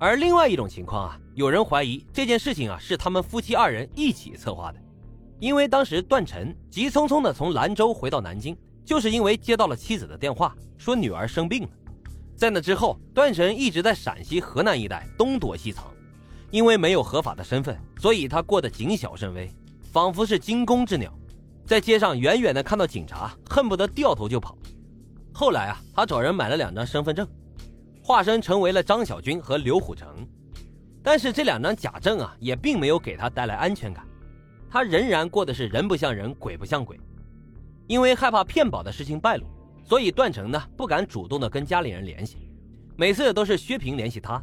[0.00, 4.78] 而另外一种情况啊，有人怀疑这件事情啊是他们夫妻二人一起策划的，
[5.40, 11.68] 因为当时段晨急匆匆的从兰州回到南京，就是因为接到了妻子的电话，说女儿生病了。
[12.36, 15.84] 在那之后，段晨一直在陕西、河南一带东躲西藏，
[16.52, 19.50] 因为没有合法的身份，所以他过得谨小慎微，
[19.92, 21.12] 仿佛是惊弓之鸟，
[21.66, 24.56] 在街上远远的看到警察，恨不得掉头就跑。
[25.32, 27.26] 后来啊，他找人买了两张身份证。
[28.08, 30.26] 化身成为了张小军和刘虎城，
[31.02, 34.02] 但是这两张假证啊，也并没有给他带来安全感，
[34.70, 36.98] 他仍然过的是人不像人，鬼不像鬼。
[37.86, 39.44] 因为害怕骗保的事情败露，
[39.84, 42.48] 所以段成呢不敢主动的跟家里人联系，
[42.96, 44.42] 每次都是薛平联系他。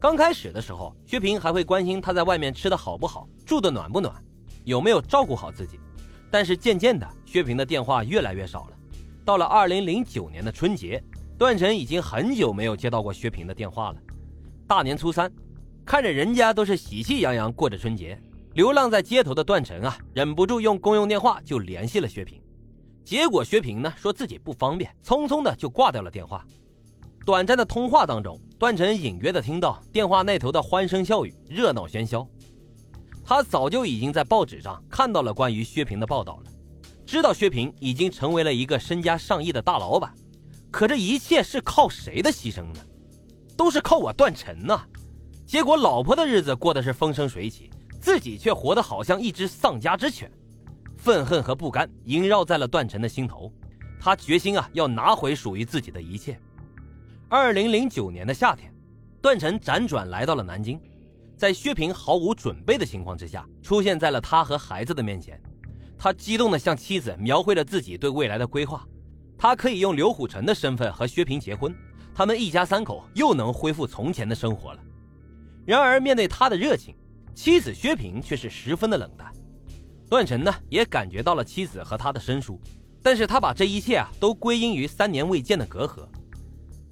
[0.00, 4.12] 刚开始的时候，薛平还会关心他在外面吃的好不好，住的暖不暖，
[4.64, 5.78] 有没有照顾好自己。
[6.32, 8.76] 但是渐渐的，薛平的电话越来越少了。
[9.24, 11.00] 到了二零零九年的春节。
[11.38, 13.96] 段晨已经很久没有接到过薛平的电话了。
[14.66, 15.30] 大年初三，
[15.84, 18.20] 看着人家都是喜气洋洋过着春节，
[18.54, 22.40] 流浪在街头的段晨啊，忍不住用公用电话就联系了薛平。
[23.04, 26.44] 结果薛平呢说自己不方便，匆匆的就挂掉了电话。
[27.26, 32.26] 短暂的通话当中，段晨隐约的听到电话那头的欢声笑语，热闹喧嚣。
[33.24, 36.50] 他早就已经在报纸上看到了关于薛平的报道了，
[37.04, 40.12] 知道薛平已经成为了一个身家上亿的大老板。
[40.72, 42.80] 可这一切是靠谁的牺牲呢？
[43.56, 44.82] 都是靠我段晨呐！
[45.46, 47.70] 结果老婆的日子过得是风生水起，
[48.00, 50.32] 自己却活得好像一只丧家之犬，
[50.96, 53.52] 愤恨和不甘萦绕在了段晨的心头。
[54.00, 56.40] 他决心啊，要拿回属于自己的一切。
[57.28, 58.74] 二零零九年的夏天，
[59.20, 60.80] 段晨辗转来到了南京，
[61.36, 65.40] 在薛平毫无准备的情况之下，出现在了他和孩子的面前。
[65.98, 68.84] 他激动地向妻子描绘了自己对未来的规划。
[69.42, 71.74] 他可以用刘虎臣的身份和薛平结婚，
[72.14, 74.78] 他们一家三口又能恢复从前的生活了。
[75.66, 76.94] 然而，面对他的热情，
[77.34, 79.32] 妻子薛平却是十分的冷淡。
[80.08, 82.56] 段晨呢，也感觉到了妻子和他的生疏，
[83.02, 86.06] 但是他把这一切啊都归因于三年未见的隔阂，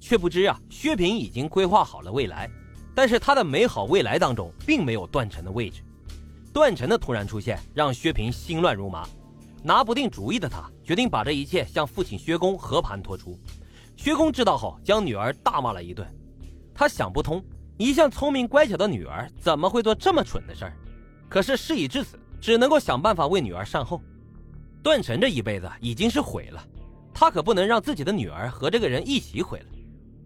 [0.01, 2.49] 却不知啊，薛平已经规划好了未来，
[2.93, 5.83] 但是他的美好未来当中并没有段晨的位置。
[6.51, 9.07] 段晨的突然出现，让薛平心乱如麻。
[9.63, 13.37] 拿不定主意的他，决定把这一切向父亲薛公和盘托出。
[13.95, 16.07] 薛公知道后，将女儿大骂了一顿。
[16.73, 17.43] 他想不通，
[17.77, 20.73] 一向聪明乖巧的女儿怎么会做这么蠢的事儿？
[21.29, 24.01] 可是事已至此，只能够想办法为女儿善后。
[24.81, 26.65] 段晨这一辈子已经是毁了，
[27.13, 29.65] 他可不能让自己的女儿和这个人一起毁了。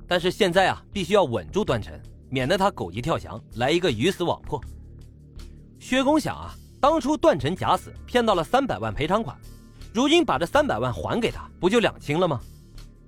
[0.07, 4.61] 但是现在啊，必须要稳住段晨，免得他狗急跳墙，来一个鱼死网破。
[5.77, 6.55] 薛公想啊。
[6.85, 9.35] 当初段晨假死骗到了三百万赔偿款，
[9.91, 12.39] 如今把这三百万还给他，不就两清了吗？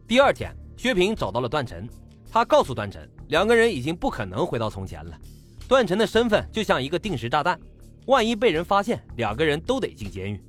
[0.07, 1.87] 第二天，薛平找到了段晨，
[2.31, 5.15] 他告诉段晨，两个人已经不可能回到从前了。
[5.67, 7.59] 段晨的身份就像一个定时炸弹，
[8.07, 10.43] 万一被人发现，两个人都得进监狱。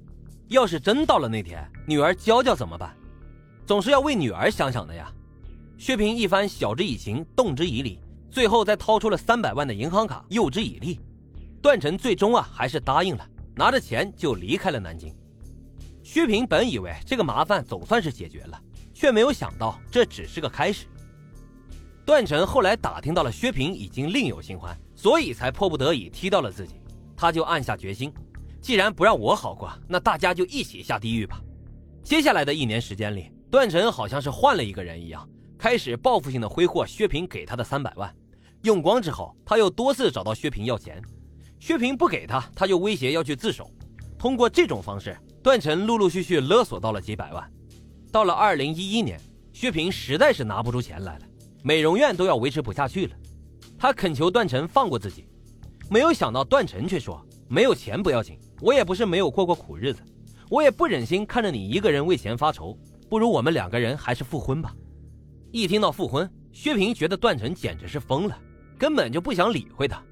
[0.48, 2.96] 要是真到了那天，女儿娇娇怎么办？
[3.66, 5.12] 总是要为女儿想想的呀。
[5.76, 8.00] 薛平一番晓之以情，动之以理，
[8.30, 10.98] 最后再掏出了三百万的银行卡，诱之以利。
[11.60, 15.14] 段晨最终啊还是答应了，拿着钱就离开了南京。
[16.02, 18.60] 薛平本以为这个麻烦总算是解决了，
[18.94, 20.86] 却没有想到这只是个开始。
[22.06, 26.80] 段晨后来打听到了薛平已经另有新欢，所以才迫不得已踢到了自己。
[27.16, 28.10] 他就暗下决心，
[28.62, 31.40] 既然不让我好过，那大家就一起下地狱吧。
[32.02, 38.14] 接下来的一年时间里，段晨好像是换了一个人一样，开始报复性的挥霍薛平给他的三百万。
[38.62, 41.02] 用光之后，他又多次找到薛平要钱。
[41.58, 43.70] 薛平不给他，他就威胁要去自首。
[44.18, 47.50] 通过这种方式，段晨陆陆续续勒索到了几百万。
[48.10, 49.20] 到了二零一一年，
[49.52, 51.24] 薛平实在是拿不出钱来了，
[51.62, 53.16] 美容院都要维持不下去了。
[53.78, 55.26] 他恳求段晨放过自己，
[55.88, 60.02] 没有想到段晨却说：“没有钱不要紧，我也不是没有过过苦日子，
[60.48, 62.76] 我也不忍心看着你一个人为钱发愁，
[63.08, 64.74] 不如我们两个人还是复婚吧。”
[65.52, 68.36] 一听到复婚，薛平觉得段晨简直是疯了，
[68.78, 70.02] 根本就不想理会他。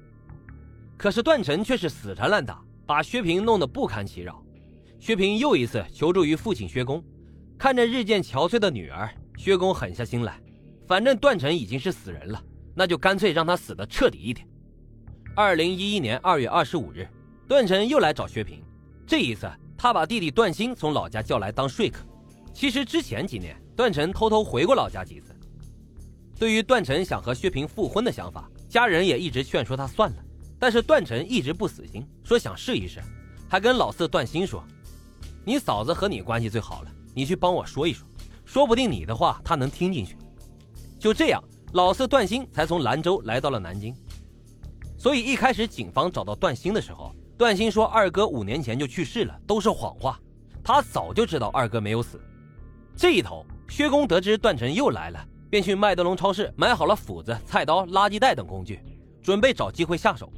[0.97, 4.43] 可是段晨却是死缠烂打，把薛平弄得不堪其扰。
[4.99, 7.03] 薛平又一次求助于父亲薛公，
[7.57, 9.07] 看着日渐憔悴的女儿，
[9.37, 10.41] 薛公狠下心来，
[10.87, 14.47] 反正段晨已经是死人了，那就干脆让他死的彻底一点。
[15.35, 17.07] 二零一一年二月二十五日，
[17.47, 18.63] 段晨又来找薛平，
[19.05, 19.47] 这一次
[19.77, 22.03] 他把弟弟段鑫从老家叫来当说客。
[22.51, 25.35] 其实之前几年，段晨偷偷回过老家几次。
[26.39, 30.23] 对于段晨想和薛平复婚的想法，家人也一直劝说他算了。
[30.59, 33.01] 但是段晨一直不死心，说想试一试，
[33.47, 34.63] 还跟老四段鑫说
[35.45, 38.07] ：“你嫂子和你关系最好了，你去帮我说一说，
[38.43, 40.17] 说不定你的话他能听进去。”
[40.99, 41.43] 就这样，
[41.73, 43.95] 老四段鑫才从兰州来到了南京。
[44.97, 50.19] 所以一开始警方找到段鑫的时候，段鑫说二哥五年前就去世了，都是谎话。
[50.63, 52.19] 他早就知道二哥没有死。
[52.95, 58.81] 这一头，薛公得知段晨又来了，便去麦德龙超市买好了斧子、菜刀、垃圾袋等工具，
[59.21, 60.33] 准备找机会下手。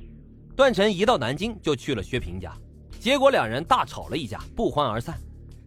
[0.60, 2.54] 段成一到南京就去了薛平家，
[3.00, 5.18] 结果两人大吵了一架，不欢而散。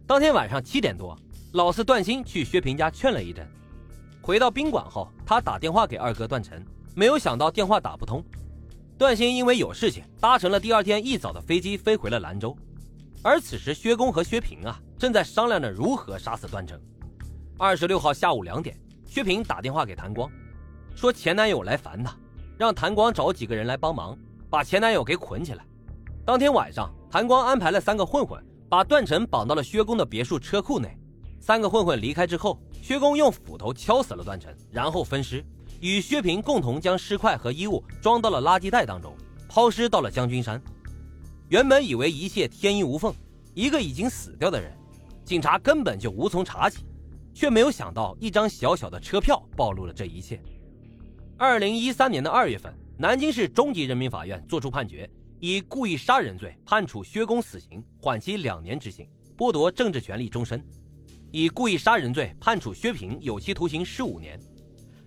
[0.05, 1.17] 当天晚上七点多，
[1.53, 3.43] 老四段鑫去薛平家劝了一阵，
[4.21, 6.63] 回到宾馆后，他打电话给二哥段成，
[6.93, 8.23] 没有想到电话打不通。
[8.95, 12.55] 段鑫因为有事情，搭乘了第二天一早的飞机飞回了兰州。
[13.23, 16.79] 而此时，薛公和薛平啊正在商量着如何杀死段成。
[17.57, 20.29] 二十六号下午两点，薛平打电话给谭光，
[20.93, 22.15] 说前男友来烦他，
[22.59, 24.15] 让谭光找几个人来帮忙，
[24.53, 25.65] 把前男友给捆起来。
[26.23, 28.39] 当天晚上，谭光安排了三个混混，
[28.69, 30.95] 把段晨绑到了薛公的别墅车库内。
[31.39, 35.43] 三个混混离开之后，薛公用斧头敲死了段晨，然后分尸。
[35.81, 39.15] 与薛平共同将尸块和衣物装到了垃圾袋当中，
[39.49, 40.61] 抛尸到了将军山。
[41.49, 43.11] 原本以为一切天衣无缝，
[43.55, 44.71] 一个已经死掉的人，
[45.25, 46.85] 警察根本就无从查起，
[47.33, 50.39] 却没有想到一张小小的车票暴露了这一切。
[51.39, 55.09] 二零一三年的二月份，南京市中级人民法院作出判决，
[55.39, 60.59] 以故意杀人罪判处薛公死刑，缓期两年执行，剥夺政治权利终身；
[61.31, 64.39] 以故意杀人罪判处薛平有期徒刑十五年。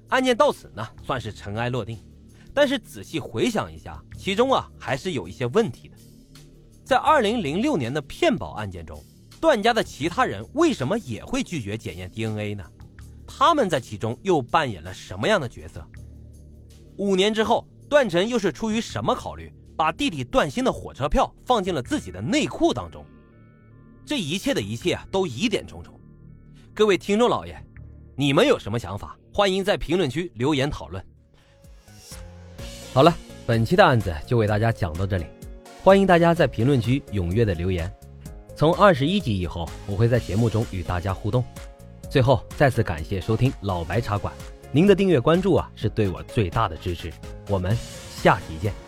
[0.08, 1.98] 案件到此呢，算是尘埃落定。
[2.52, 5.96] 但是仔细回想一下，其中啊还是有一些问题的。
[6.84, 9.00] 在二零零六年的骗保案件中，
[9.40, 12.64] 段家的其他人为什么也会拒绝检验 DNA 呢？
[13.26, 15.86] 他们在其中又扮演了什么样的角色？
[16.96, 23.04] 五年之后，段晨又是出于什么考虑，把弟弟段鑫的火车票放进了自己的内裤当中？
[24.04, 25.98] 这一切的一切啊，都疑点重重。
[26.74, 27.56] 各位听众老爷，
[28.16, 29.16] 你们有什么想法？
[29.32, 31.04] 欢迎在评论区留言讨论。
[32.92, 33.16] 好了，
[33.46, 35.26] 本期的案子就为大家讲到这里，
[35.84, 37.92] 欢迎大家在评论区踊跃的留言。
[38.56, 41.44] 从二十一集以后，我会在节目中与大家互动。
[42.10, 44.32] 最后，再次感谢收听老白茶馆，
[44.72, 47.12] 您的订阅关注啊，是对我最大的支持。
[47.48, 48.85] 我们下期见。